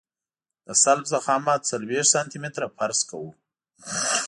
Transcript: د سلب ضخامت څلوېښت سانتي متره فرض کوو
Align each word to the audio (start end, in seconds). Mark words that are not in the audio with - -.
د 0.67 0.69
سلب 0.83 1.05
ضخامت 1.13 1.61
څلوېښت 1.69 2.09
سانتي 2.13 2.37
متره 2.43 2.67
فرض 2.77 2.99
کوو 3.09 3.29